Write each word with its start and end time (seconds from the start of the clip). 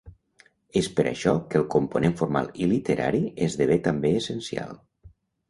És 0.79 0.87
per 0.99 1.03
això 1.09 1.33
que 1.51 1.59
el 1.63 1.67
component 1.75 2.15
formal 2.21 2.49
i 2.65 2.71
literari 2.73 3.23
esdevé 3.49 3.79
també 3.91 4.13
essencial. 4.23 4.75